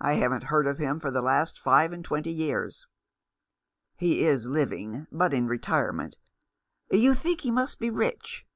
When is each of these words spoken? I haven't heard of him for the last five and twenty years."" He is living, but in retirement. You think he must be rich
I 0.00 0.12
haven't 0.12 0.44
heard 0.44 0.68
of 0.68 0.78
him 0.78 1.00
for 1.00 1.10
the 1.10 1.20
last 1.20 1.58
five 1.58 1.92
and 1.92 2.04
twenty 2.04 2.30
years."" 2.30 2.86
He 3.96 4.24
is 4.24 4.46
living, 4.46 5.08
but 5.10 5.34
in 5.34 5.48
retirement. 5.48 6.14
You 6.92 7.12
think 7.12 7.40
he 7.40 7.50
must 7.50 7.80
be 7.80 7.90
rich 7.90 8.46